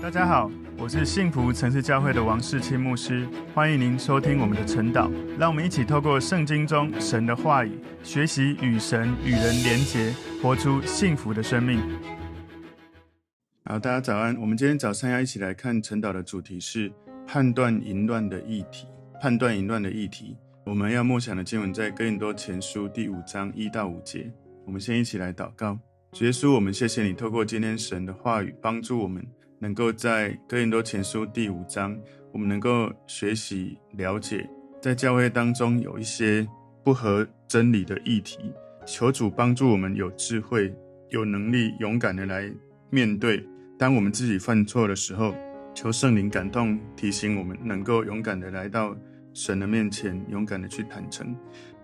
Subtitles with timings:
[0.00, 0.48] 大家好，
[0.78, 5.10] 我是幸福城市教会的王世清牧师，欢迎您收听我们的晨祷。
[5.36, 11.80] 让我们一起透过圣经中神的话语，学习与神与人连结，活出幸福的生命。
[13.64, 14.36] 好，大家早安。
[14.40, 16.90] 我们今天早上要一起来看晨祷的主题是
[17.26, 18.86] 判断淫乱的议题。
[19.20, 24.32] 判断淫乱的议题，我们要默想的经文在哥林多前书第五章一到五节。
[24.64, 25.76] 我们先一起来祷告。
[26.12, 29.26] 主耶稣，我们谢谢你，透过今天神的话语，帮助我们。
[29.58, 31.98] 能够在哥林多前书第五章，
[32.32, 34.48] 我们能够学习了解，
[34.80, 36.46] 在教会当中有一些
[36.84, 38.38] 不合真理的议题，
[38.86, 40.72] 求主帮助我们有智慧、
[41.10, 42.50] 有能力、勇敢的来
[42.90, 43.44] 面对。
[43.76, 45.34] 当我们自己犯错的时候，
[45.74, 48.96] 求圣灵感动提醒我们，能够勇敢的来到
[49.34, 51.36] 神的面前，勇敢的去坦诚。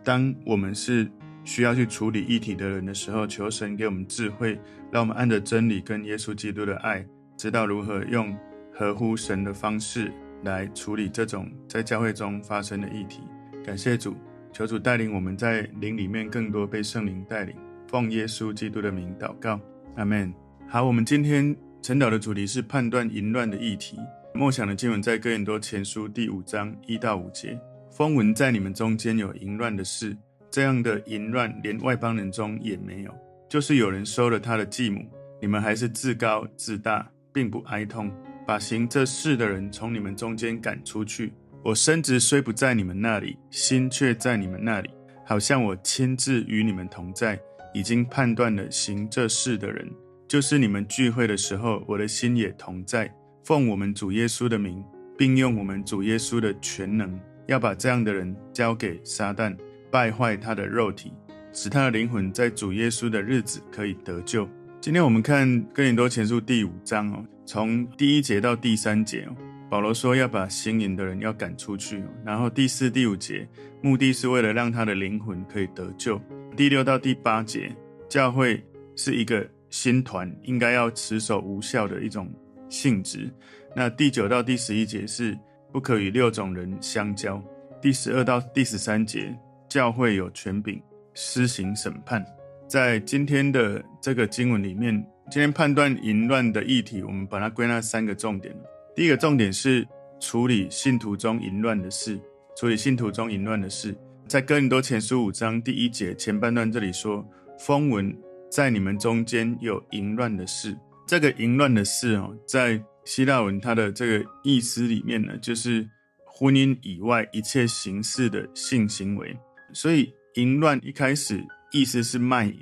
[0.03, 1.11] 当我们是
[1.45, 4.61] 需要去处理议题的人的时候，求神给我们智慧，
[4.93, 7.07] 让我们按着真理跟耶稣基督的爱。
[7.45, 8.35] 知道如何用
[8.73, 10.11] 合乎神的方式
[10.45, 13.21] 来处理这种在教会中发生的议题。
[13.63, 14.17] 感谢主，
[14.51, 17.55] 求主带领我们在灵里面更多被圣灵带领。
[17.87, 19.61] 奉耶稣基督的名祷告，
[19.97, 20.33] 阿门。
[20.67, 23.99] 好，我们今天晨祷的主题是判断淫乱的议题。
[24.33, 27.61] 默想的经文在哥林多前书第五章一到五节。
[27.91, 30.17] 风闻在你们中间有淫乱的事，
[30.51, 33.15] 这样的淫乱连外邦人中也没有，
[33.51, 35.05] 就是有人收了他的继母，
[35.43, 37.07] 你们还是自高自大。
[37.35, 38.11] 并不哀痛，
[38.47, 41.33] 把行这事的人从你们中间赶出去。
[41.65, 44.89] 我身子虽不在你们那里，心却在你们那里，
[45.27, 47.39] 好像我亲自与你们同在。
[47.75, 49.91] 已经判断了行这事的人，
[50.29, 53.13] 就是你们聚会的时候，我的心也同在。
[53.43, 54.81] 奉我们主耶稣的名，
[55.19, 57.19] 并用我们主耶稣的全能，
[57.49, 59.57] 要把这样的人交给撒旦，
[59.91, 61.13] 败坏他的肉体，
[61.53, 64.49] 使他的灵魂在主耶稣的日子可以得救。
[64.85, 69.27] 今天我们看哥林多前书第五章哦，从第一节到第三节，
[69.71, 73.49] 保罗说要把行淫的人要赶出去，然后第四、第五节
[73.81, 76.21] 目的是为了让他的灵魂可以得救。
[76.55, 77.75] 第六到第八节，
[78.11, 78.63] 教会
[78.95, 82.31] 是一个新团，应该要持守无效的一种
[82.69, 83.33] 性质。
[83.75, 85.35] 那第九到第十一节是
[85.73, 87.43] 不可与六种人相交。
[87.81, 89.35] 第十二到第十三节，
[89.67, 90.79] 教会有权柄
[91.15, 92.23] 施行审判。
[92.67, 94.95] 在今天的这个经文里面，
[95.31, 98.55] 今天判断淫乱的议题，我们把它归纳三个重点。
[98.97, 99.87] 第一个重点是
[100.19, 102.19] 处理信徒中淫乱的事，
[102.57, 103.95] 处理信徒中淫乱的事。
[104.27, 107.25] 在哥林多前书五章第一节前半段这里说
[107.61, 108.17] ：“风闻
[108.51, 110.77] 在你们中间有淫乱的事。”
[111.07, 115.87] 这个淫乱的事哦，在希腊文它的这个意思里面呢，就是
[116.25, 119.37] 婚姻以外一切形式的性行为。
[119.75, 121.45] 所以淫乱一开始。
[121.75, 122.57] 意思是卖淫，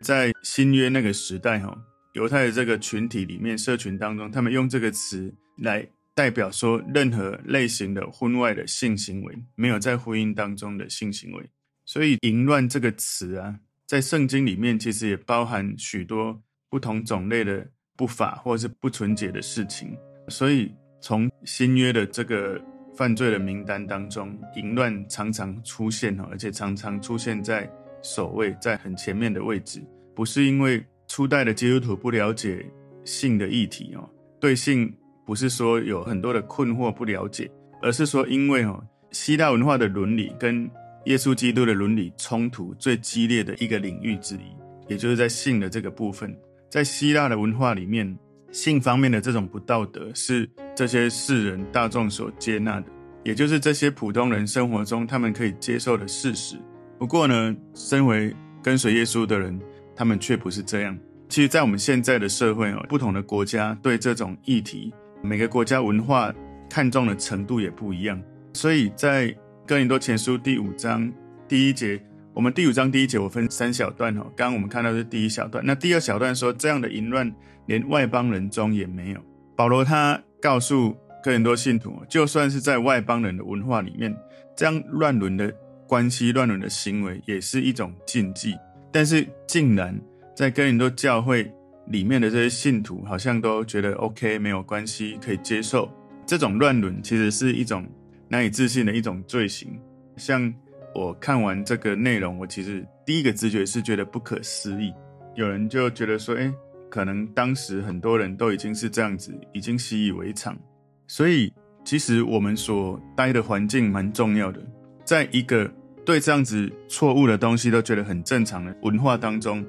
[0.00, 1.72] 在新约那个时代，哈，
[2.14, 11.48] 犹太的这个群体里面，社群当中，他们用这个词来代表说任何类型的婚外的性行为，没有在婚姻当中的性行为。
[11.84, 13.54] 所以淫乱这个词啊，
[13.86, 19.96] 在圣经里面其实也包含许多不同种类的不法或是不纯洁的事情。
[20.28, 22.60] 所以从新约的这个
[22.96, 27.70] 犯罪的名单当中，淫乱常常出现，而且常常出现在。
[28.06, 29.82] 首位在很前面的位置，
[30.14, 32.64] 不是因为初代的基督徒不了解
[33.04, 34.08] 性的议题哦，
[34.40, 34.94] 对性
[35.26, 37.50] 不是说有很多的困惑不了解，
[37.82, 38.80] 而是说因为哦，
[39.10, 40.70] 希腊文化的伦理跟
[41.06, 44.56] 耶稣基督的伦理冲突最激烈的一个领域之一，
[44.88, 46.32] 也就是在性的这个部分，
[46.70, 48.16] 在希腊的文化里面，
[48.52, 52.86] 性方面的这种不道德是这些世人大众所接纳的，
[53.24, 56.56] 也就是这些普通人生活中他们可以接受的事实。
[56.98, 59.60] 不过呢，身为跟随耶稣的人，
[59.94, 60.98] 他们却不是这样。
[61.28, 66.32] 其实，在我们现在的社会哦，不同的国家对这种议题，每个国家文化
[66.70, 68.20] 看重的程度也不一样。
[68.54, 69.34] 所以在
[69.66, 71.12] 哥林多前书第五章
[71.46, 72.00] 第一节，
[72.32, 74.22] 我们第五章第一节我分三小段哦。
[74.34, 77.30] 刚刚我们看到的是第一小段，那第二小段说这样的淫乱
[77.66, 79.20] 连外邦人中也没有。
[79.54, 84.16] 保罗他告诉哥林多信徒，就算是在外邦人的文化里面，
[84.56, 85.52] 这样乱伦的。
[85.86, 88.54] 关系乱伦的行为也是一种禁忌，
[88.92, 89.98] 但是竟然
[90.34, 91.50] 在哥林多教会
[91.88, 95.90] 里面的这些信徒，好像都觉得 OK，没有关系，可以接受。
[96.26, 97.86] 这种乱伦其实是一种
[98.28, 99.78] 难以置信的一种罪行。
[100.16, 100.52] 像
[100.94, 104.92] 我看完这个内容，我其实第一个直觉是觉得不可思议。
[105.36, 106.52] 有人就觉得说，诶，
[106.90, 110.58] 可能当时很多人都已经是这样子，已经习以为常。
[111.06, 111.52] 所以
[111.84, 114.60] 其实我们所待的环境蛮重要的。
[115.06, 115.70] 在一个
[116.04, 119.64] 对这样子错误的东西都觉得很正常的文化当中，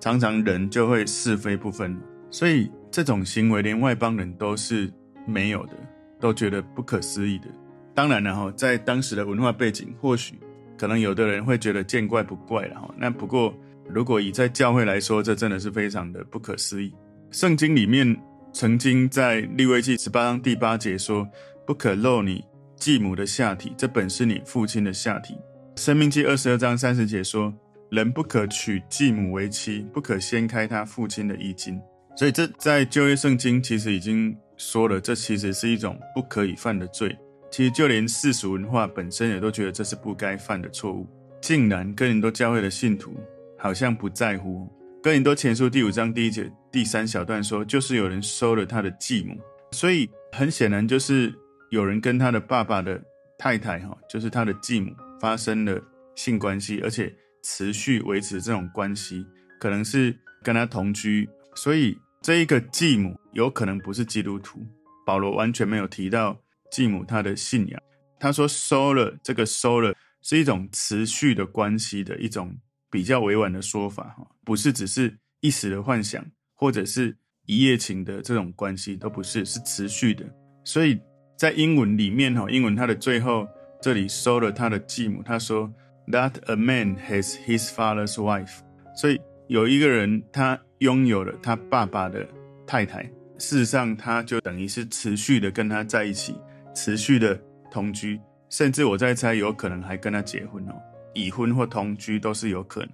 [0.00, 2.00] 常常人就会是非不分。
[2.30, 4.88] 所以，这种行为连外邦人都是
[5.26, 5.72] 没有的，
[6.20, 7.46] 都觉得不可思议的。
[7.92, 10.38] 当然了哈，在当时的文化背景，或许
[10.78, 12.94] 可能有的人会觉得见怪不怪了哈。
[12.96, 13.52] 那不过，
[13.88, 16.94] 如果以在教会来说，这真的是非常的不可思议。
[17.32, 18.16] 圣经里面
[18.52, 21.28] 曾经在利未记十八章第八节说
[21.66, 22.44] ：“不可露你
[22.78, 25.36] 继母的下体，这本是你父亲的下体。”
[25.76, 27.54] 申命记二十二章三十节说
[27.90, 31.80] ：“人不可娶继母为妻，不可掀开他父亲的衣襟。”
[32.16, 37.16] 所以这在旧约圣经其实已经说了，这其实是一种不可以犯的罪。
[37.50, 41.06] 其实就连世俗文化本身也都觉得这是不该犯的错误，
[41.40, 43.14] 竟然哥林多教会的信徒
[43.56, 44.68] 好像不在乎。
[45.00, 49.36] 哥林多前书第五章第一节第三小段说，就是有人收了他的继母，
[49.70, 51.32] 所以很显然就是
[51.70, 53.02] 有人跟他的爸爸的
[53.38, 55.80] 太太哈，就是他的继母发生了
[56.14, 59.24] 性关系，而且持续维持这种关系，
[59.60, 64.66] 可能是跟他同居，所以这一个继母有可能不是基督徒。
[65.06, 66.38] 保罗完全没有提到。
[66.70, 67.82] 继母他的信仰，
[68.20, 72.54] 他说收了这个收了是一种持续的关系的一种
[72.90, 76.22] 比较委婉的说法哈，不是只是一时的幻想
[76.54, 77.16] 或者是
[77.46, 80.26] 一夜情的这种关系都不是，是持续的。
[80.62, 81.00] 所以
[81.38, 83.46] 在英文里面哈，英文它的最后
[83.80, 85.72] 这里收了他的继母，他说
[86.08, 88.58] that a man has his father's wife，
[88.96, 92.26] 所以有一个人他拥有了他爸爸的
[92.66, 93.04] 太太，
[93.38, 96.34] 事实上他就等于是持续的跟他在一起。
[96.74, 97.36] 持续的
[97.72, 98.20] 同居，
[98.50, 100.74] 甚至我在猜，有可能还跟他结婚哦，
[101.12, 102.90] 已婚或同居都是有可能。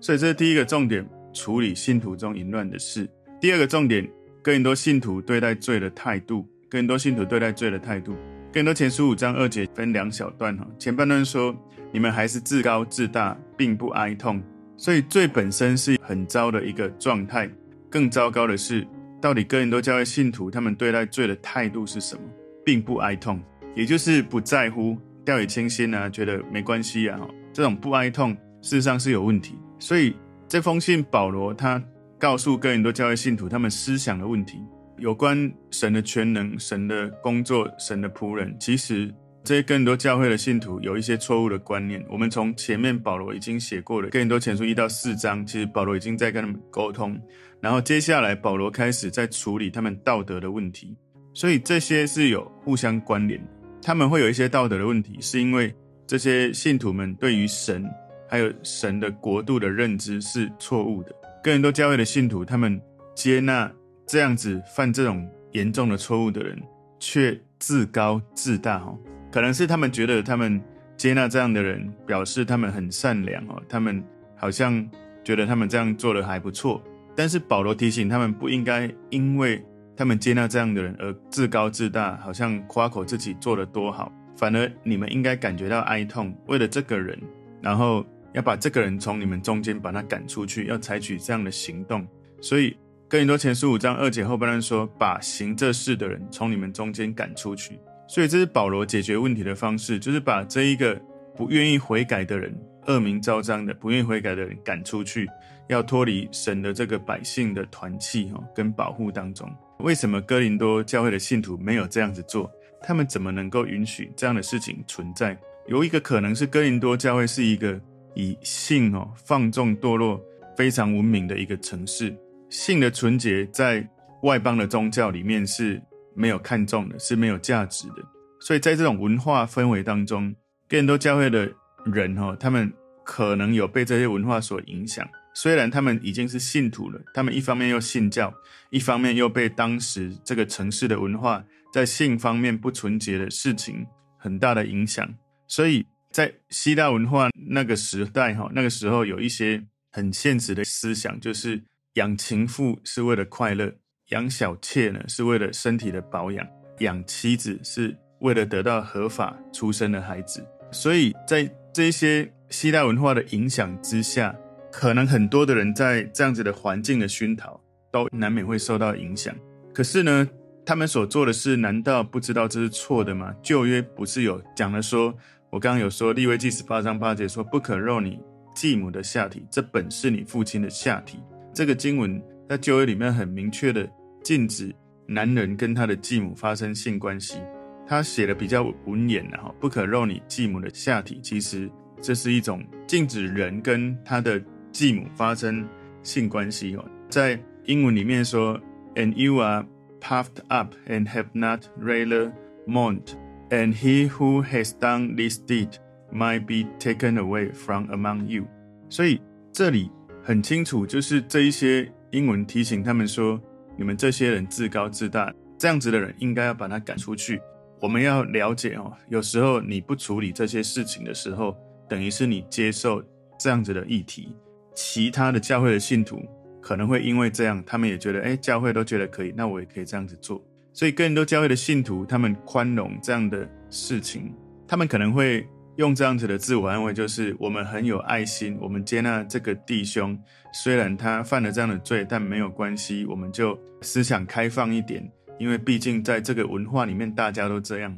[0.00, 3.08] 所以这是第一个重点，处理信徒中淫乱的事。
[3.40, 4.08] 第二个重点，
[4.42, 6.48] 更多信徒对待罪的态度。
[6.70, 8.12] 哥林多信徒对待罪的态度。
[8.52, 11.56] 哥林多前书五章二节分两小段哈，前半段说
[11.90, 14.42] 你们还是自高自大，并不哀痛。
[14.76, 17.48] 所以罪本身是很糟的一个状态。
[17.90, 18.86] 更糟糕的是，
[19.18, 22.20] 到底哥林多教会信徒他们对待罪的态度是什么？
[22.66, 23.40] 并不哀痛，
[23.74, 27.18] 也就是不在乎，掉以轻心啊，觉得没关系啊，
[27.50, 29.58] 这种不哀痛，事实上是有问题。
[29.78, 30.14] 所以
[30.46, 31.82] 这封信，保罗他
[32.18, 34.60] 告诉哥林多教会信徒，他们思想的问题，
[34.98, 38.54] 有关神的全能、神的工作、神的仆人。
[38.58, 39.12] 其实
[39.44, 42.04] 这些更多教会的信徒有一些错误的观念。
[42.10, 47.18] 我们从前面保罗已经写过了，更多前书一到四章，其实保罗已经在跟他们沟通，
[47.60, 50.96] 然后接下来保罗开始在处理他们道德的问题。
[51.34, 53.48] 所以这些是有互相关联的，
[53.80, 55.72] 他们会有一些道德的问题，是因为
[56.06, 57.88] 这些信徒们对于神
[58.28, 61.14] 还有神的国度的认知是错误的。
[61.42, 62.80] 更多教会的信徒，他们
[63.14, 63.70] 接纳
[64.08, 66.58] 这样子犯这种严重的错误的人，
[66.98, 68.96] 却自高自大哈，
[69.30, 70.58] 可能是他们觉得他们
[70.96, 74.02] 接纳这样的人，表示他们很善良哦，他们
[74.34, 74.88] 好像
[75.22, 76.82] 觉得他们这样做的还不错。
[77.14, 79.62] 但是保罗提醒他们，不应该因为
[79.94, 87.20] 他们接纳这样的人而自高自大，好像夸口自己做的多好，反而你们应该感觉到哀痛，为了这个人，
[87.60, 92.06] 然后要把这个人从你们中间把他赶出去，要采取这样的行动。
[92.40, 92.74] 所以
[93.10, 97.80] 哥林多前书五章二节后半段说，把行这事的人从你们中间赶出去。
[98.06, 100.94] 所以这是保罗解决问题的方式，就是把这一个
[101.34, 102.54] 不愿意悔改的人，
[102.86, 105.26] 恶名昭彰的不愿意悔改的人赶出去，
[105.68, 109.50] 要脱离神的这个百姓的团契哈跟保护当中。
[109.78, 112.50] 为什么哥林多教会的信徒没有这样子做？
[112.82, 115.34] 他们怎么能够允许这样的事情存在？
[115.66, 117.80] 有一个可能是哥林多教会是一个
[118.14, 120.22] 以性哦放纵堕落
[120.54, 122.14] 非常闻名的一个城市，
[122.50, 123.88] 性的纯洁在
[124.22, 125.80] 外邦的宗教里面是
[126.14, 127.96] 没有看重的，是没有价值的。
[128.40, 130.34] 所以在这种文化氛围当中，
[130.68, 131.52] 哥林多教会的
[131.86, 132.72] 人哈，他们
[133.04, 135.08] 可能有被这些文化所影响。
[135.34, 138.32] 虽然他们已经是信徒了，他们一方面又信教，
[138.70, 143.86] 一方面又被当时这个城市的文化在性方面不纯洁的事情
[144.16, 145.08] 很大的影响。
[145.46, 149.62] 所以在希腊文化那个时代，哈，那个时候有一些
[149.92, 151.62] 很现实的思想，就是
[151.98, 153.72] 养情妇是为了快乐，
[154.08, 156.46] 养小妾呢是为了身体的保养，
[156.78, 160.46] 养妻子是为了得到合法出生的孩子。
[160.70, 164.34] 所以在这些希腊文化的影响之下。
[164.70, 167.58] 可能很多的人在这样子的环境的熏陶，
[167.90, 169.34] 都难免会受到影响。
[169.72, 170.28] 可是呢，
[170.64, 173.34] 他们所做的事，难道不知道这是错的吗？
[173.42, 175.16] 旧约不是有讲了说，
[175.50, 178.20] 我刚刚有说利未记十八章八节说，不可肉你
[178.54, 181.18] 继母的下体，这本是你父亲的下体。
[181.58, 183.84] 这个经文在旧约里面很明确的
[184.22, 184.72] 禁止
[185.08, 187.40] 男人跟他的继母发生性关系。
[187.84, 191.68] 他写的比较文言的哈，不可露你继母的下体，其实
[192.00, 194.40] 这是一种禁止人跟他的。
[194.70, 195.66] 继母发生
[196.04, 198.56] 性关系哦，在英文里面说
[198.94, 199.66] and you are
[200.00, 202.30] puffed up and have not rather
[202.68, 203.16] mourned,
[203.48, 205.70] and he who has done this deed
[206.12, 208.44] might be taken away from among you。
[208.90, 209.20] 所以
[209.52, 209.90] 这里
[210.28, 213.40] 很清楚，就是这一些英文提醒他们说，
[213.78, 217.40] 你们这些人自高自大，这样子的人应该要把他赶出去。
[217.80, 221.56] 我们要了解哦，有时候你不处理这些事情的时候，
[221.88, 223.02] 等于是你接受
[223.40, 224.36] 这样子的议题。
[224.74, 226.20] 其他的教会的信徒
[226.60, 230.44] 可能会因为这样，他们也觉得，哎，教会都觉得可以，那我也可以这样子做。
[230.74, 234.30] 所以，更多教会的信徒，他们宽容这样的事情，
[234.66, 240.18] 他们可能会用这样子的自我安慰，就是我们很有爱心，我们接纳这个弟兄，
[240.52, 245.08] 虽然他犯了这样的罪，但没有关系，我们就思想开放一点。
[245.38, 247.96] 因为毕竟在这个文化里面，大家都这样，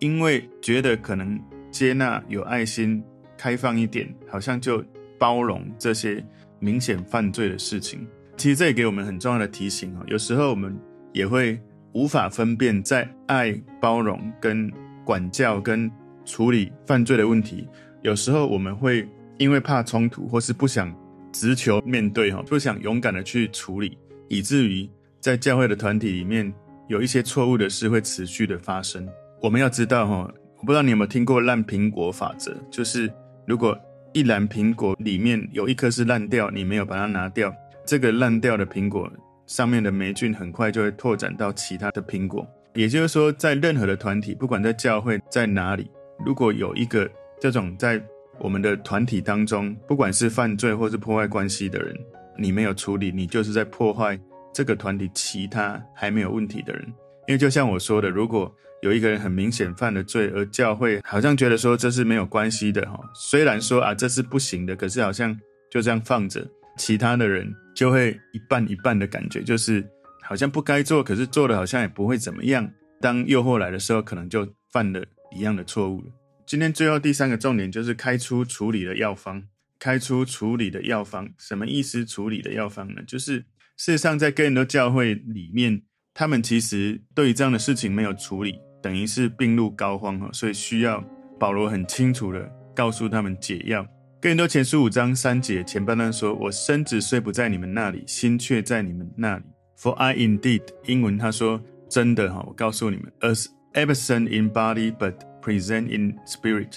[0.00, 3.00] 因为觉得可能接纳、有爱心、
[3.38, 4.84] 开放一点，好像就
[5.16, 6.20] 包容这些
[6.58, 8.04] 明显犯罪的事情。
[8.36, 10.04] 其实这也给我们很重要的提醒哦。
[10.08, 10.76] 有时候我们
[11.12, 11.56] 也会
[11.92, 14.68] 无法分辨在爱、包容、跟
[15.04, 15.88] 管教、跟
[16.24, 17.66] 处理犯罪的问题。
[18.02, 19.08] 有时候我们会
[19.38, 20.94] 因为怕冲突，或是不想
[21.32, 23.96] 直球面对哈，不想勇敢的去处理，
[24.28, 24.88] 以至于
[25.20, 26.52] 在教会的团体里面。
[26.88, 29.08] 有一些错误的事会持续的发生。
[29.40, 33.08] 我们要知道，哈，我不知道你有没有听过烂苹果法则，就是
[33.46, 33.78] 如果
[34.12, 37.54] 一篮苹果里面有一颗是烂掉，你没有把它拿掉，
[37.86, 39.08] 这个烂掉的苹果
[39.46, 42.44] 上面的霉菌很快就会拓展到其他的苹果。
[42.74, 45.88] 也就是说，在任何的团体，不管在教会在哪里，
[46.24, 47.10] 如果有一个
[47.40, 48.02] 这种在
[48.38, 51.94] 我们的团体当中，不管是犯罪或是破坏关系的人，
[52.38, 54.18] 你没有处理，你就是在破坏。
[54.52, 56.84] 这个团体其他还没有问题的人，
[57.28, 65.38] 因为就像我说的，如果有一个人很明显犯了罪，而教会好像觉得说这是没有关系的哈，虽然说啊这是不行的，可是好像
[65.70, 66.44] 就这样放着，
[66.76, 69.88] 其他的人就会一半一半的感觉，就是
[70.20, 72.68] 好像不该做，可是做的好像也不会怎么样。
[73.00, 75.00] 当诱惑来的时候，可能就犯了
[75.34, 76.02] 一样的错误。
[76.46, 79.44] 今天最后第三个重点就是开出处理的药方，
[79.78, 82.04] 开出处理的药方，什么意思？
[82.04, 83.02] 处理的药方呢？
[83.06, 83.44] 就是。
[83.76, 85.80] 事实上，在哥林多教会里面，
[86.12, 91.02] 他们其实对于这样的事情没有处理，等于是病入膏肓哈，所以需要
[91.38, 92.46] 保罗很清楚的
[92.76, 93.82] 告诉他们解药。
[94.20, 99.44] 哥林多前书五章三节前半段说：“我身子虽不在你们那里，心却在你们那里。
[99.78, 101.58] For I indeed，英文他说
[101.88, 106.76] 真的哈，我告诉你们，as absent in body but present in spirit，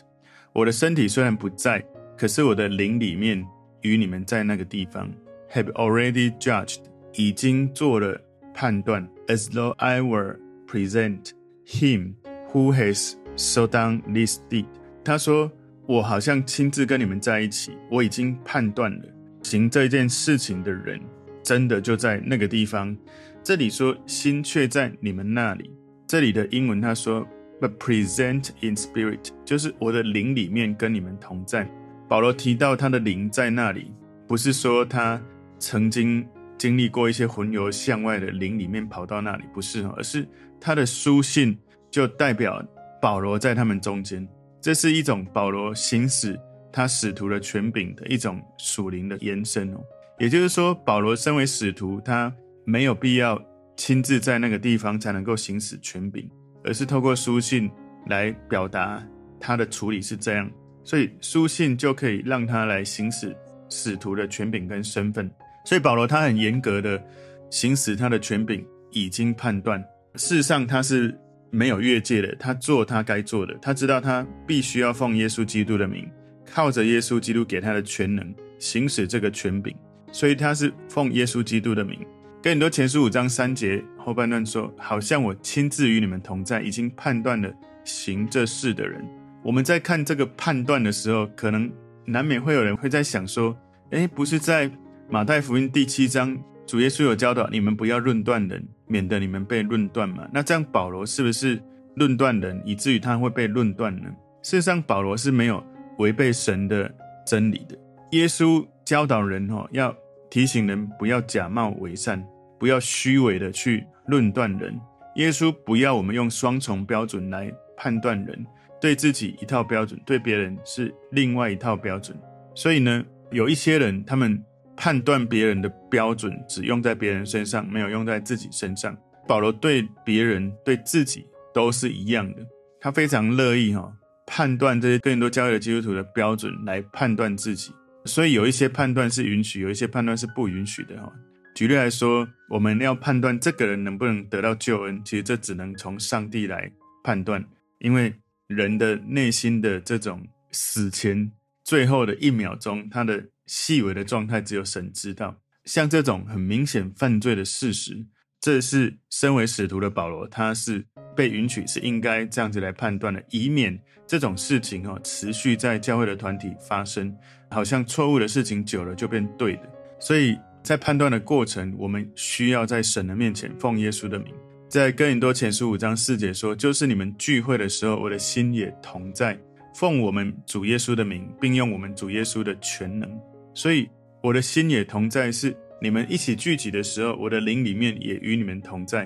[0.54, 1.84] 我的身体虽然不在，
[2.18, 3.46] 可是我的灵里面
[3.82, 5.12] 与你们在那个地方
[5.52, 6.80] ，have already judged。”
[7.16, 8.20] 已经做了
[8.56, 11.30] 判断，as though I were present
[11.64, 12.16] him
[12.52, 14.66] who has so done this deed。
[15.04, 15.52] 他说
[15.86, 19.06] ：“我好像亲自跟你们在一起，我已经判断了
[19.44, 21.00] 行这件事情的人，
[21.44, 22.98] 真的就在那个地方。”
[23.44, 25.70] 这里说心却在你们那里。
[26.14, 27.28] 这里的英文他说
[27.60, 31.68] ：“But present in spirit”，就是我的灵里面跟你们同在。
[32.08, 33.92] 保罗提到他的灵在那里，
[34.28, 35.20] 不是说他
[35.58, 36.24] 曾经。
[36.56, 40.26] 经历过一些魂游向外的灵里面跑到那里，不是，而是
[40.62, 41.58] 他的书信
[41.90, 42.64] 就代表
[43.02, 44.26] 保罗在他们中间，
[44.62, 46.40] 这是一种保罗行使
[46.72, 49.82] 他使徒的权柄的一种属灵的延伸哦。
[50.20, 52.32] 也就是说，保罗身为使徒，他
[52.66, 53.36] 没有必要
[53.76, 56.30] 亲自在那个地方才能够行使权柄，
[56.64, 57.70] 而是透过书信
[58.08, 59.04] 来表达
[59.40, 60.50] 他的处理是这样，
[60.84, 63.36] 所以书信就可以让他来行使
[63.70, 65.30] 使徒的权柄跟身份。
[65.66, 67.02] 所以保罗他很严格的
[67.50, 69.84] 行使他的权柄，已经判断，
[70.16, 71.18] 事实上他是
[71.50, 76.10] 没有越界的，他做他该做的，他知道他必须要奉耶稣基督的名，
[76.46, 79.76] 靠着耶稣基督给他的权能行使这个权柄，
[80.12, 82.00] 所以他是奉耶稣基督的名。
[82.44, 87.50] 跟很多前书五章三节后半段说，好像我亲自与你们同在，已经判断了
[87.86, 89.02] 行这事的人。
[89.42, 91.72] 我们在看这个判断的时候，可能
[92.04, 93.56] 难免会有人会在想说，
[93.92, 94.70] 诶，不是在。
[95.10, 100.28] 马太福音第七章，主耶稣有教导你们不要论断人，免得你们被论断嘛。
[100.34, 101.62] 那这样保罗是不是
[101.96, 104.10] 论断人，以至于他会被论断呢？
[104.42, 105.64] 事实上，保罗是没有
[106.00, 106.94] 违背神的
[107.26, 107.78] 真理的。
[108.12, 109.96] 耶稣教导人哦，要
[110.34, 112.26] 提醒人不要假冒伪善，
[112.60, 114.76] 不要虚伪的去论断人。
[115.18, 118.44] 耶稣不要我们用双重标准来判断人，
[118.82, 122.18] 对自己一套标准，对别人是另外一套标准。
[122.56, 124.44] 所以呢，有一些人他们。
[124.76, 128.98] 判断别人的标准只用在别人身上，没有用在自己身上。
[129.28, 132.44] 保罗对别人、对自己都是一样的，
[132.82, 137.72] 他非常乐意哈判断这些更多教会的基督徒的标准来判断自己。
[138.06, 141.12] 所以有一些判断是允许，有一些判断是不允许的哈。
[141.56, 146.72] 举例来说，我们要判断这个人能不能得到救恩，其实这只能从上帝来
[147.04, 147.44] 判断，
[147.80, 148.14] 因为
[148.48, 151.32] 人的内心的这种死前
[151.64, 155.36] 最后的一秒钟，他的细微的状态只有神知道。
[155.66, 158.06] 像这种很明显犯罪的事实，
[158.42, 160.84] 这是身为使徒的保罗，他是
[161.16, 167.16] 被允许是应该这样子来判断的，以免这种事情哦持续在教会的团体发生，
[167.54, 169.70] 好像错误的事情久了就变对的，
[170.00, 170.36] 所以。
[170.64, 174.34] 在判断的过程，我们需要在神的面前奉耶稣的名。
[174.70, 179.38] 在哥林多前书五章四节说：“就是你们聚会的时候，我的心也同在，
[179.76, 183.12] 奉我们主耶稣的名，并用我们主耶稣的全能。
[183.54, 183.90] 所以
[184.22, 189.04] 我的心也同在，是你们一起聚集的时候，我的灵里面也与你们同在。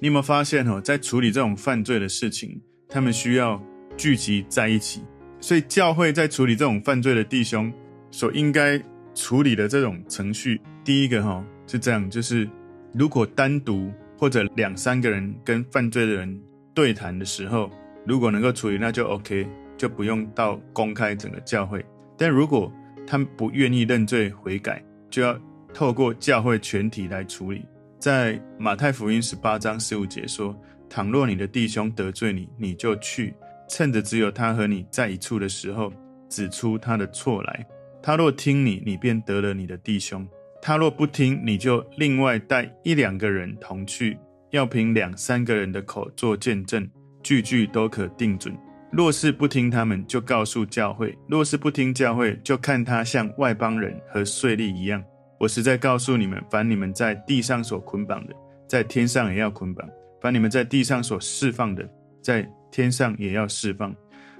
[0.00, 3.58] 你有没有发现哦，在处理这种犯罪的事情，他们需要
[3.96, 5.02] 聚集在一起。
[5.40, 7.72] 所以教会在处理这种犯罪的弟兄
[8.10, 8.82] 所应该
[9.14, 12.48] 处理的这种程序。”第一个哈是这样，就是
[12.94, 16.40] 如果单独或者两三个人跟犯罪的人
[16.72, 17.70] 对谈的时候，
[18.06, 19.46] 如果能够处理，那就 OK，
[19.76, 21.84] 就不用到公开整个教会。
[22.16, 22.72] 但如果
[23.06, 25.38] 他们不愿意认罪悔改，就要
[25.74, 27.64] 透过教会全体来处理。
[27.98, 33.34] 在马太福音十八章十五节说：“倘若你的弟兄得罪你，你就去，
[33.68, 35.92] 趁着只有他和你在一处的时候，
[36.28, 37.66] 指出他的错来。
[38.08, 40.26] 他若听你，你便得了你的弟兄。”
[40.62, 44.16] 他若不听，你就另外带一两个人同去，
[44.48, 46.88] 要凭两三个人的口做见证，
[47.22, 48.56] 句句都可定准。
[48.90, 55.04] 若是不听他们，就告诉教会；若是不听教会，就看他像外邦人和税吏一样。
[55.38, 58.34] 我实在告诉你们，凡你们在地上所捆绑的，
[58.66, 59.86] 在天上也要捆绑；
[60.22, 61.86] 凡你们在地上所释放的，
[62.22, 63.94] 在天上也要释放。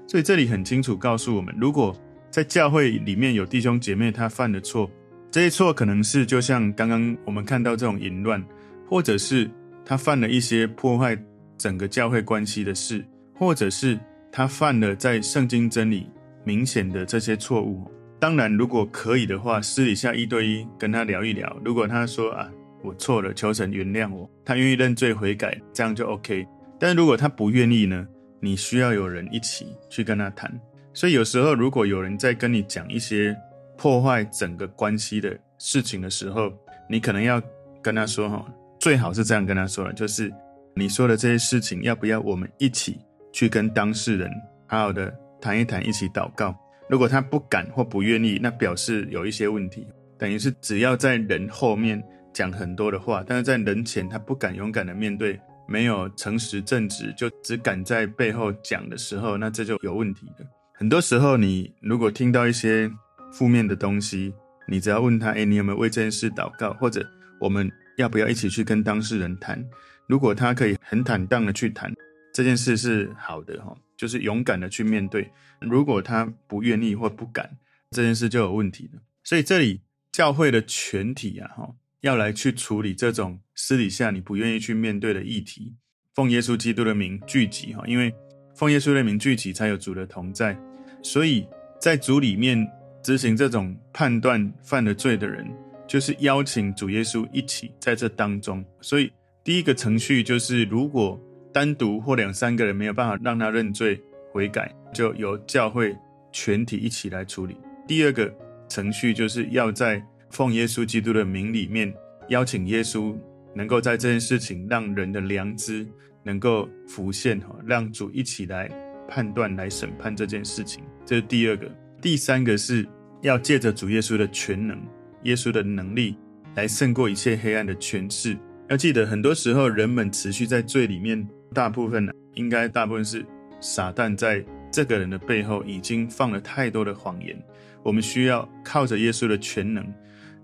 [0.06, 1.94] 所以这里很清楚告诉我们，如果
[2.30, 4.90] 在教会里面有弟兄姐妹他犯的错，
[5.30, 8.44] 这些错可能是就像刚刚我们看到这种淫乱，
[8.86, 9.50] 或者是
[9.84, 11.16] 他犯了一些破坏
[11.56, 13.04] 整个教会关系的事，
[13.34, 13.98] 或者是
[14.30, 16.06] 他犯了在圣经真理
[16.44, 17.90] 明显的这些错误。
[18.20, 21.56] 当然，如果可以的话，私底下一对一跟他聊一聊。
[21.64, 22.50] 如果他说啊，
[22.82, 26.46] 我错了，求神原谅我，他愿意认罪悔改，这样就 OK。
[26.80, 28.06] 但如果他不愿意呢？
[28.40, 30.52] 你需要有人一起去跟他谈。
[30.98, 33.36] 所以有时候如果有人在跟你讲一些。
[33.80, 36.52] 破坏整个关系的事情的时候，
[36.90, 37.40] 你可能要
[37.80, 38.44] 跟他说哈，
[38.80, 40.34] 最好是这样跟他说的，就是
[40.74, 42.98] 你说的这些事情，要不要我们一起
[43.32, 44.28] 去跟当事人
[44.66, 46.52] 好好的谈一谈，一起祷告。
[46.88, 49.86] 如果他不敢或不愿意，那表示有一些问题。
[50.18, 52.02] 等于是只要在人后面
[52.34, 60.46] 讲很多的话，但是在人前他不敢勇敢的面对，没有诚实正直，就只敢在背后讲的时候，那这就有问题了。
[60.78, 62.90] 很多时候，你如果听到一些。
[63.30, 64.32] 负面的东西，
[64.66, 66.72] 你只要问他，诶，你有没有为这件事祷告？
[66.72, 67.06] 或者
[67.38, 69.62] 我们要不要一起去跟当事人谈？
[70.06, 71.92] 如果他可以很坦荡的去谈
[72.32, 75.30] 这件事是好的哈，就是勇敢的去面对。
[75.60, 77.58] 如果他不愿意或不敢，
[77.90, 79.02] 这件事就有问题了。
[79.22, 85.76] 所以这里教会的全体啊哈，要来去处理这种私底下你不愿意去面对的议题，
[86.14, 88.10] 奉耶稣基督的名聚集哈，因为
[88.56, 90.58] 奉耶稣的名聚集才有主的同在，
[91.02, 91.46] 所以
[91.80, 92.66] 在主里面。
[93.00, 95.46] 执行这种判断犯了罪的人，
[95.86, 98.62] 就是邀请主耶稣一起在这当中。
[98.82, 99.10] 所以
[99.42, 101.18] 第一个程序就是，如果
[101.50, 103.98] 单独或两三个人没有办法让他认罪
[104.30, 105.96] 悔改，就由教会
[106.32, 107.56] 全体一起来处理。
[107.86, 108.30] 第二个
[108.68, 111.90] 程序就是要在奉耶稣基督的名里面
[112.28, 113.16] 邀请耶稣，
[113.54, 115.86] 能够在这件事情让人的良知
[116.24, 118.68] 能够浮现，哈，让主一起来
[119.08, 120.84] 判断、来审判这件事情。
[121.04, 121.68] 这是第二个。
[122.00, 122.86] 第三个是
[123.22, 124.78] 要借着主耶稣的全能，
[125.24, 126.16] 耶稣的能力
[126.54, 128.36] 来胜过一切黑暗的权势。
[128.68, 133.24] 要记得，很多时候人们持续在罪里面，大部分呢，应该大部分是
[133.60, 137.36] 撒旦在这个人的背后已经放了太多的谎言。
[137.82, 139.84] 我们需要靠着耶稣的全能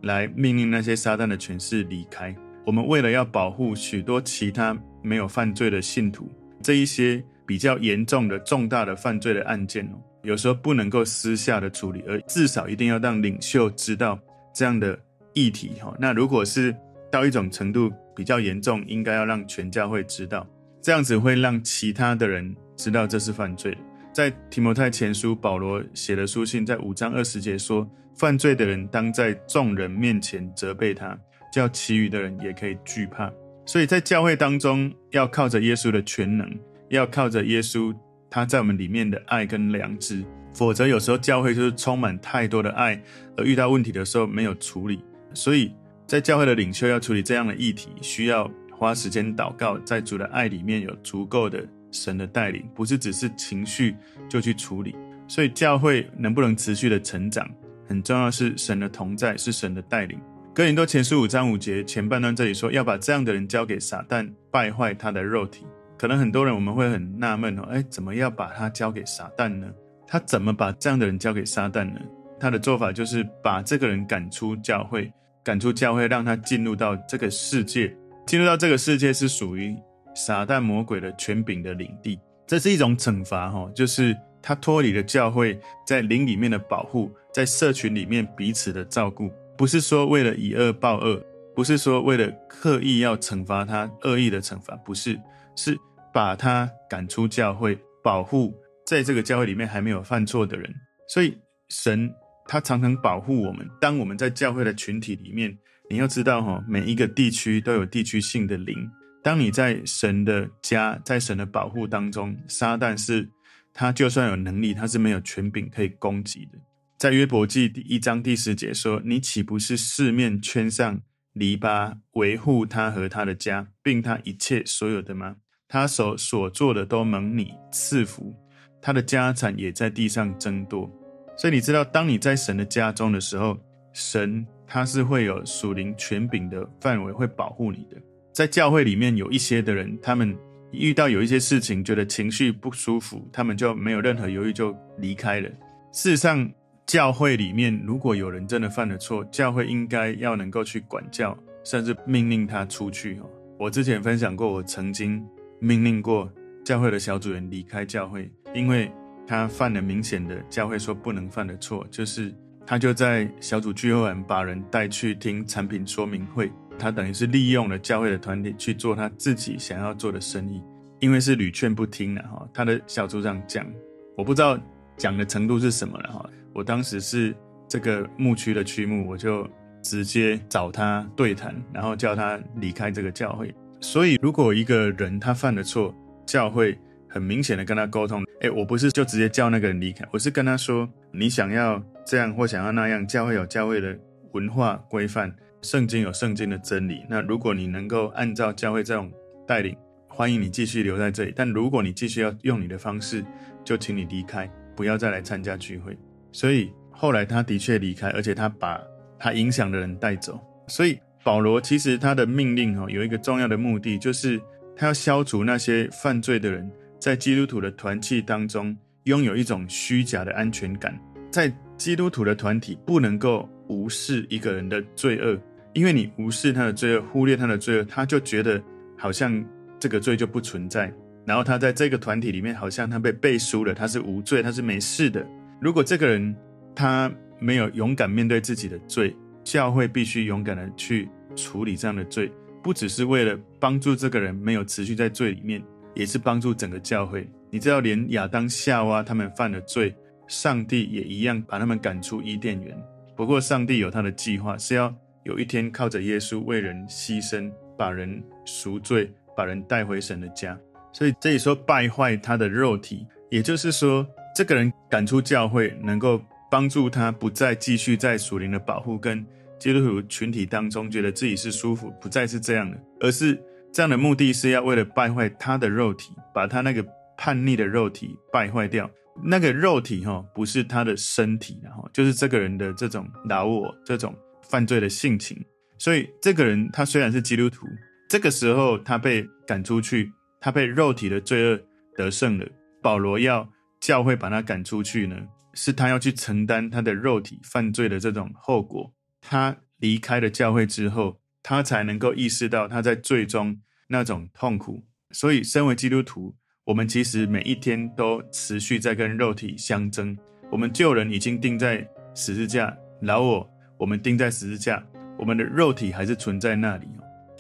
[0.03, 2.35] 来命令那些撒旦的权势离开。
[2.65, 6.31] 我们为了要保护许多其他没有犯罪的信徒，
[6.63, 10.01] 这一些比较严重的重大的犯罪的案件哦。
[10.23, 14.19] 有时候不能够私下的处理，而至少一定要让领袖知道
[14.55, 14.99] 这样的
[15.35, 15.95] 议题哈。
[15.99, 16.75] 那如果是
[17.11, 20.47] 到一种程度比较严重，应该要让全教会知道，
[20.81, 23.79] 这样子会让其他的人知道这是犯罪的。
[24.13, 31.19] 在提摩太前书，保罗写的书信在五章二十节说，犯罪的人当在众人面前责备他，
[31.53, 33.31] 叫其余的人也可以惧怕。
[33.67, 36.49] 所以在教会当中，要靠着耶稣的全能，
[36.89, 37.95] 要靠着耶稣。
[38.31, 43.01] 他在我们里面的爱跟良知，否则有时候教会就是充满太多的爱，
[43.37, 45.01] 而遇到问题的时候没有处理。
[45.35, 45.73] 所以
[46.05, 53.95] 在教会的领袖要处理这样的议题，需要花时间祷告，在主的爱里面有足够的神的带领，不是只是情绪
[54.29, 54.97] 就去处理。
[55.29, 57.49] 所以教会能不能持续的成长，
[57.87, 60.19] 很重要是神的同在，是神的带领。
[60.53, 65.65] 哥林多前书五章五节前半段这里说，要把这样的人交给撒旦，败坏他的肉体。
[66.05, 69.67] 可能很多人我们会很纳闷哦，哎，怎么要把他交给撒旦呢？
[70.07, 71.99] 他怎么把这样的人交给撒旦呢？
[72.39, 75.11] 他的做法就是把这个人赶出教会。
[75.43, 77.91] 赶出教会，让他进入到这个世界，
[78.27, 79.75] 进入到这个世界是属于
[80.15, 91.19] 撒旦魔鬼的权柄的领地，这是一种惩罚哈，就是他脱离了教会在灵里面的保护，在社群里面彼此的照顾，不是说为了以恶报恶，
[91.55, 95.19] 不是说为了刻意要惩罚他恶意的惩罚，不是，
[95.57, 95.79] 是
[96.15, 98.55] 把他赶出教会，保护
[98.87, 100.75] 在这个教会里面还没有犯错的人，
[101.09, 101.37] 所以
[101.69, 102.11] 神。
[102.47, 103.67] 他常常保护我们。
[103.81, 105.57] 当我们在教会的群体里面，
[105.89, 108.77] 你要知道哈，每一个地区都有地区性的灵。
[109.23, 113.27] 当你在神的家，在神的保护当中，撒旦是
[113.73, 116.59] 他就算有能力，他是没有权柄可以攻击的。
[116.99, 121.01] 在约伯记第一章第十节说：“你岂不是四面圈上
[121.33, 125.37] 篱笆，维护他和他的家，并他一切所有的吗？
[125.69, 128.35] 他所所做的都蒙你赐福，
[128.81, 130.91] 他的家产也在地上增多。”
[131.37, 133.59] 所以你知道，当你在神的家中的时候，
[133.93, 137.97] 神他是会有属灵权柄的范围会保护你的。
[138.33, 140.37] 在教会里面有一些的人，他们
[140.71, 145.49] 遇到有一些事情，觉得情绪不舒服，他们就没有任何犹豫就离开了。
[145.93, 146.49] 事实上，
[146.87, 153.21] 教会里面如果有人真的犯了错，教会应该要能够去管教，甚至命令他出去。
[153.59, 155.25] 我之前分享过，我曾经
[155.65, 156.31] 命令过
[156.65, 158.93] 教会的小组员离开教会，因为。
[159.27, 162.31] 他犯了明显的教会说不能犯的错，就是
[162.67, 170.63] 他就在小组聚会完把人带去听产品说明会，他等于是利用了教会的团体去做他自己想要做的生意，
[171.01, 172.47] 因为是屡劝不听了哈。
[172.53, 173.67] 他的小组长讲，
[174.15, 174.61] 我不知道
[174.99, 176.29] 讲的程度是什么了哈。
[176.53, 177.35] 我当时是
[177.67, 179.49] 这个牧区的区牧，我就
[179.83, 183.55] 直接找他对谈，然后叫他离开这个教会。
[183.85, 185.95] 所以如果一个人他犯了错，
[186.27, 186.77] 教会。
[187.07, 193.97] 很明显的跟他沟通，诶，我不是就直接叫那个人离开，我是跟他说，你想要这样或想要那样，教会有教会的
[194.33, 197.05] 文化规范，圣经有圣经的真理。
[197.09, 199.13] 那如果你能够按照教会这种
[199.47, 199.77] 带领，
[200.09, 201.33] 欢迎你继续留在这里。
[201.37, 203.25] 但如果你继续要用你的方式，
[203.63, 205.97] 就请你离开，不要再来参加聚会。
[206.33, 208.83] 所以后来他的确离开，而且他把
[209.21, 210.41] 他影响的人带走。
[210.67, 214.39] 所以保罗其实他的命令哈有一个重要的目的，就是
[214.77, 216.71] 他要消除那些犯罪的人。
[217.01, 220.99] 在基督徒的团契当中，拥有一种虚假的安全感。
[221.31, 225.39] 在基督徒的团体，不能够无视一个人的罪恶，
[225.73, 228.63] 因为你无视他的罪恶，忽略他的罪恶，他就觉得
[228.97, 229.45] 好像
[229.79, 230.93] 这个罪就不存在。
[231.27, 235.27] 然后他在这个团体里面，好像他被背书了，他是无罪，他是没事的。
[235.61, 236.35] 如果这个人
[236.75, 245.63] 他没有勇敢面对自己的罪，教会必须勇敢的去处理这样的罪，不只是为了帮助这个人没有持续在罪里面。
[245.95, 247.25] 也是帮助整个教会。
[247.51, 249.95] 你知道，连亚当、夏娃他们犯了罪，
[250.27, 252.77] 上帝也一样把他们赶出伊甸园。
[253.15, 260.59] 不过，上帝有他的计划，是要有一天靠着耶稣为人牺牲，把人赎罪，把人带回神的家。
[260.93, 264.05] 所以这里说败坏他的肉体，也就是说，
[264.35, 266.21] 这个人赶出教会，能够
[266.55, 269.27] 帮助他不再继续在属灵的保护跟
[269.59, 273.43] 基督徒群体当中，觉得自己是舒服，不再是这样的，而是。
[273.73, 276.87] 这样的目的是要为了败坏他的肉体，把他那个
[277.19, 278.89] 叛逆的肉体败坏掉。
[279.21, 284.15] 那个肉体哈，不是他的身体，然后就是这个人的这种老我，这种
[284.49, 285.37] 犯罪的性情。
[285.77, 287.67] 所以这个人他虽然是基督徒，
[288.09, 291.59] 这个时候他被赶出去，他被肉体的罪恶
[291.97, 292.47] 得胜了。
[292.81, 293.45] 保罗要
[293.81, 295.17] 教会把他赶出去呢，
[295.55, 298.93] 是他要去承担他的肉体犯罪的这种后果。
[299.21, 301.21] 他离开了教会之后。
[301.47, 310.17] 他才能够意识到他在罪中那种痛苦，所以身为基督徒，我们其实每一天都持续在跟肉体相争。
[310.51, 314.83] 我们旧人已经钉在十字架，老我我们钉在十字架，
[315.19, 316.89] 我们的肉体还是存在那里。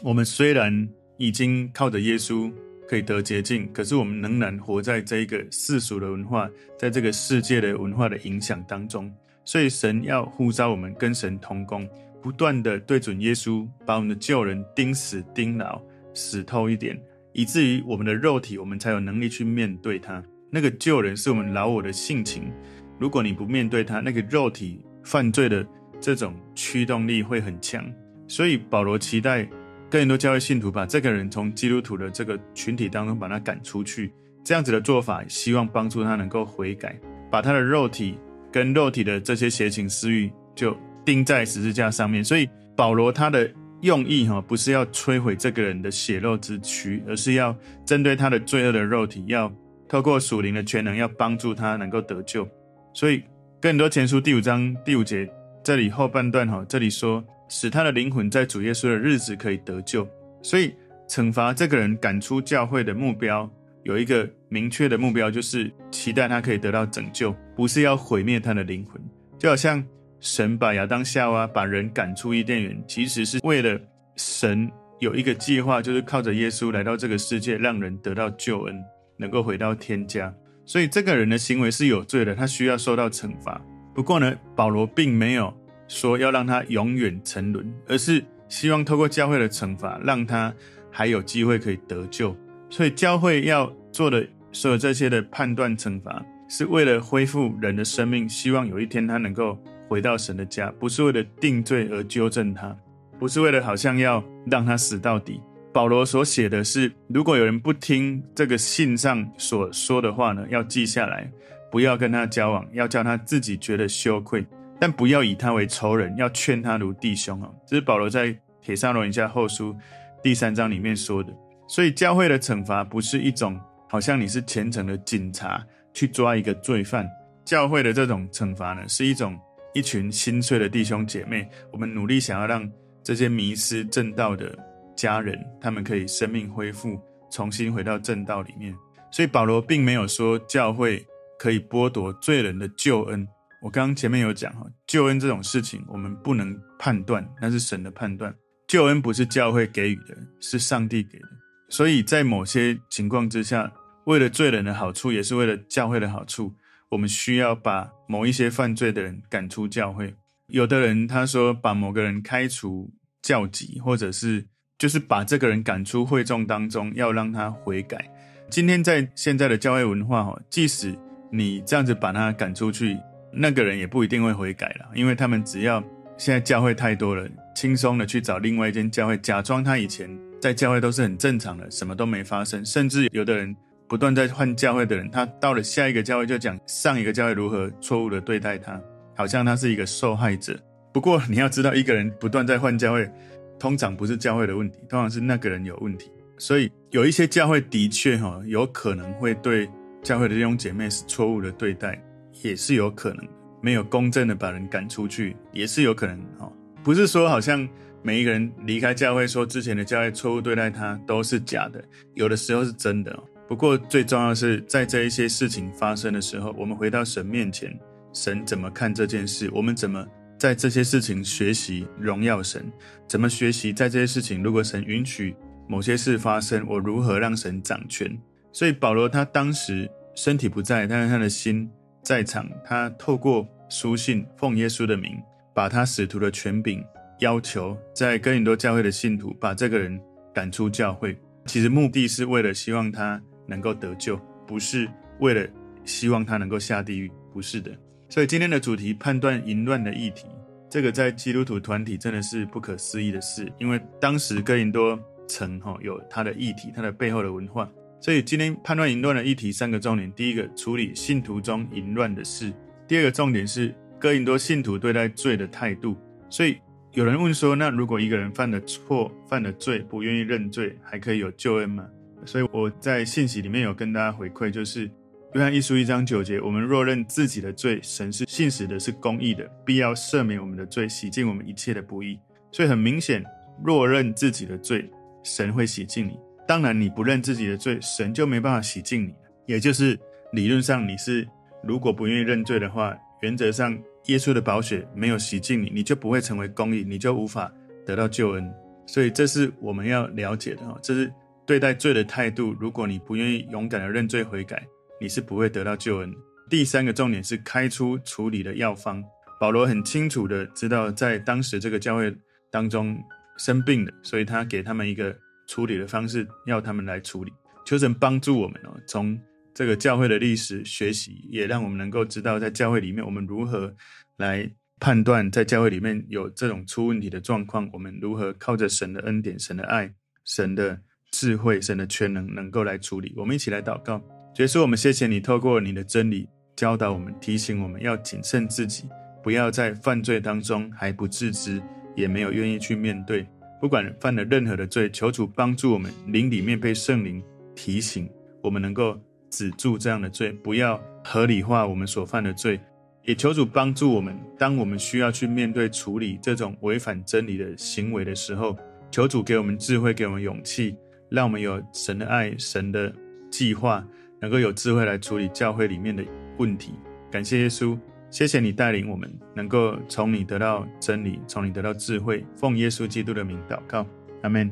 [0.02, 2.52] 我们虽然已经靠着耶稣
[2.88, 9.12] 可以得捷径，可是我们仍然活在这一个世俗的文化，在这个世界的文化的影响当中。
[9.44, 11.88] 所以神要呼召我们跟神同工。
[12.22, 15.78] 不断的对准耶稣，把我们的旧人钉死、钉牢、
[16.14, 16.98] 死透一点，
[17.34, 20.24] 以至于我们的肉体，我们才有能力去面对它。
[20.50, 22.50] 那个旧人是我们老我的性情，
[22.98, 25.66] 如果你不面对它，那个肉体犯罪的
[26.00, 27.84] 这种驱动力会很强。
[28.26, 29.46] 所以保罗期待
[29.94, 34.12] 更多教会信徒把这个人从基督徒的这个群体当中把他赶出去。
[34.42, 36.98] 这样子的做法，希望帮助他能够悔改，
[37.30, 38.18] 把他的肉体
[38.50, 42.24] 跟肉体的这些邪情私欲就钉在十字架上面。
[42.24, 43.48] 所以保罗他的
[43.82, 49.48] 用意哈，不是要摧毁这个人的血肉之躯，而是要针对他的罪恶的肉体，要
[49.88, 52.44] 透过属灵的权能，要帮助他能够得救。
[52.92, 53.22] 所以
[53.60, 55.30] 更多前书第五章第五节
[55.62, 60.04] 这里后半段哈，这里说使他的灵魂在主耶稣的日子可以得救。
[60.42, 60.74] 所以
[61.08, 63.48] 惩罚这个人赶出教会的目标。
[63.84, 69.00] 有一个明确的目标，就是期待他可以得到拯救，不是要毁灭他的灵魂。
[69.38, 69.84] 就好像
[70.18, 73.78] 神把亚当夏娃把人赶出伊甸园，其实是为了
[74.16, 78.74] 神有一个计划，就是靠着耶稣来到这个世界，让人得到救恩，
[79.16, 80.34] 能够回到天家。
[80.64, 83.60] 所以这个人的行为是有罪的，他需要受到惩罚。
[83.94, 85.54] 不过呢，保罗并没有
[85.88, 90.52] 说要让他永远沉沦，而是希望透过教会的惩罚，让他
[90.90, 92.36] 还有机会可以得救。
[92.70, 102.76] 所以教会要做的所有这些的判断惩罚，是为了恢复人的生命，希望有一天他能够回到神的家，不是为了定罪而纠正他，
[103.18, 105.40] 不是为了好像要让他死到底。
[105.72, 111.28] 保罗所写的是，如果有人不听这个信上所说的话呢，要记下来，
[111.70, 114.46] 不要跟他交往，要叫他自己觉得羞愧，
[114.78, 117.50] 但不要以他为仇人，要劝他如弟兄啊。
[117.66, 119.74] 这是保罗在帖撒罗尼迦后书
[120.22, 121.32] 第三章里面说的。
[121.66, 123.58] 所以教会的惩罚不是一种
[123.88, 127.08] 好像你是虔诚的警察去抓一个罪犯，
[127.44, 129.38] 教会的这种惩罚呢，是一种
[129.72, 132.70] 一群心碎的弟兄姐妹，我们努力想要让
[133.02, 134.54] 这些迷失正道的
[134.94, 138.74] 家人，他们可以生命恢复，重新回到正道里面。
[139.10, 141.04] 所以保罗并没有说教会
[141.38, 143.26] 可以剥夺罪人的救恩。
[143.64, 148.32] 我刚刚前面有讲哈，救恩这种事情我们不能判断，那是神的判断。
[148.68, 151.26] 救恩不是教会给予的，是上帝给的。
[151.70, 153.72] 所以在某些情况之下，
[154.04, 156.52] 为了罪人的好处，也是为了教会的好处，
[156.90, 160.14] 我们需要把某一些犯罪的人赶出教会。
[160.48, 164.46] 有的人他说把某个人开除教籍，或者是
[164.76, 168.12] 就是把这个人赶出会众当中，要让他悔改。
[168.50, 170.94] 今天在现在的教会文化哈，即使
[171.32, 172.98] 你这样子把他赶出去，
[173.36, 175.82] 那个人也不一定会悔改了，因为他们只要
[176.16, 180.08] 现在教会太多了，轻松的去找另外一间教会，假装他以前。
[180.40, 182.62] 在教会都是很正常的，什么都没发生。
[182.66, 183.56] 甚至有的人
[183.88, 188.78] 不断在换教会的人，他到了下一个教会就讲上一个教会如何错误的对待他，
[189.16, 190.54] 好像他是一个受害者。
[190.92, 193.10] 不过你要知道，一个人不断在换教会，
[193.58, 196.12] 通常不是教会的问题，通常是那个人有问题。
[196.36, 199.66] 所以有一些教会的确哈，有可能会对
[200.02, 201.98] 教会的弟兄姐妹是错误的对待，
[202.44, 203.26] 也是有可能
[203.60, 206.52] 没有公正的把人赶出去，也是有可能哈。
[206.82, 207.68] 不是说好像。
[208.06, 211.82] 每一个人离开教会，说之前的教会错误对待他，都是假的。
[212.12, 213.18] 有的时候是真的。
[213.48, 217.74] 不过最重要的是，在这一些事情发生的时候，我们回到神面前，
[218.12, 219.48] 神怎么看这件事？
[219.54, 220.06] 我们怎么
[220.38, 222.70] 在这些事情学习荣耀神？
[223.08, 224.42] 怎么学习在这些事情？
[224.42, 225.34] 如果神允许
[225.66, 228.14] 某些事发生，我如何让神掌权？
[228.52, 231.70] 所以保罗他当时身体不在，但是他的心
[232.04, 232.48] 在场。
[232.64, 235.20] 他透过书信，奉耶稣的名，
[235.52, 236.84] 把他使徒的权柄。
[237.20, 239.98] 要求在哥林多教会的信徒把这个人
[240.34, 244.88] 赶出教会，其实目的是为了希望他能够得救，不是
[245.20, 245.48] 为了
[245.84, 247.70] 希望他能够下地狱，不是的。
[248.08, 250.26] 所以今天的主题判断淫乱的议题，
[250.68, 257.70] 这个在基督徒团体真的是不可思议的事，因为当时哥林多城哈有他的议题，他的背后的文化。
[258.04, 262.52] 所以今天判断淫乱的议题三个重点：第一个，处理信徒中淫乱的事；
[262.86, 265.96] 第二个重点是哥林多信徒对待罪的态度。
[266.28, 266.58] 所以。
[266.92, 271.84] 有人问说：“那如果一个人犯了错、犯了罪，不愿意认罪，还可以有救恩吗？”
[272.24, 274.88] 所以我在信息里面有跟大家回馈，就是
[275.32, 282.16] 约翰一书一章九节：“我们若认自己的罪，神是信实的，是公义的，必要赦免我们的罪，洗净我们一切的不义。”
[282.52, 283.24] 所以很明显，
[283.64, 284.88] 若认自己的罪，
[285.24, 286.16] 神会洗净你。
[286.46, 289.14] 当然，你不认自己的罪，神就没办法洗净你。
[289.46, 289.98] 也就是
[290.32, 291.26] 理论上，你是
[291.62, 293.78] 如果不愿意认罪的话，原则上。
[294.08, 297.50] 耶稣的宝血没有洗净你，你就不会成为公义，你就无法
[297.86, 298.54] 得到救恩。
[298.86, 301.10] 所以这是我们要了解的哈，这是
[301.46, 302.54] 对待罪的态度。
[302.60, 304.62] 如果你不愿意勇敢的认罪悔改，
[305.00, 306.14] 你是不会得到救恩。
[306.50, 309.02] 第三个重点是开出处理的药方。
[309.40, 312.14] 保罗很清楚的知道，在当时这个教会
[312.50, 312.94] 当中
[313.38, 317.32] 生病了，所以他给他们一个处理的方式，要他们来处理。
[317.64, 319.18] 求神帮助我们哦，从。
[319.56, 323.72] 这个教会的历史学习，也让我们能够知道，在教会里面我们如何
[324.16, 329.88] 来判断在教会里面有这种出问题的状况，我们如何靠着神的恩典、神的爱、
[330.24, 330.76] 神的
[331.12, 333.14] 智慧、神的全能，能够来处理。
[333.16, 334.02] 我们一起来祷告，
[334.38, 338.88] 耶稣，我们谢谢你透过你的真理教导我们，提醒我们要谨慎自己，
[339.22, 341.62] 不要在犯罪当中还不自知，
[341.94, 343.24] 也没有愿意去面对。
[343.64, 347.24] 不管犯了任何的罪，求主帮助我们灵里面被圣灵
[347.56, 348.06] 提醒，
[348.42, 348.94] 我们能够
[349.30, 352.60] 止住这样的罪，不要合理化我们所犯的罪。
[353.04, 358.54] 也求主帮助我们，当我们需要去面对处理这种违反真理的行为的时候，
[358.90, 360.76] 求主给我们智慧，给我们勇气，
[361.08, 362.94] 让我们有神的爱、神的
[363.30, 363.82] 计划，
[364.20, 366.04] 能够有智慧来处理教会里面的
[366.36, 366.74] 问题。
[367.10, 367.78] 感谢耶稣。
[368.14, 372.24] 谢谢你带领我们，能够从你得到真理，从你得到智慧。
[372.36, 373.84] 奉耶稣基督的名祷告，
[374.22, 374.48] 阿门。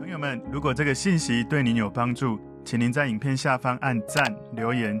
[0.00, 5.00] 朋友们，如果这个信息对您有帮助，请您在影片下方按赞留言。